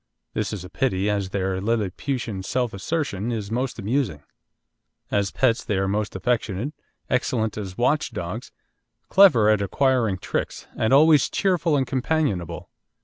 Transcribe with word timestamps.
This 0.33 0.51
is 0.51 0.63
a 0.65 0.69
pity, 0.71 1.11
as 1.11 1.29
their 1.29 1.61
lilliputian 1.61 2.41
self 2.41 2.73
assertion 2.73 3.31
is 3.31 3.51
most 3.51 3.77
amusing. 3.77 4.23
As 5.11 5.29
pets 5.29 5.63
they 5.63 5.77
are 5.77 5.87
most 5.87 6.15
affectionate, 6.15 6.73
excellent 7.07 7.55
as 7.55 7.77
watch 7.77 8.09
dogs, 8.11 8.51
clever 9.09 9.47
at 9.47 9.61
acquiring 9.61 10.17
tricks, 10.17 10.65
and 10.75 10.91
always 10.91 11.29
cheerful 11.29 11.77
and 11.77 11.85
companionable. 11.85 12.71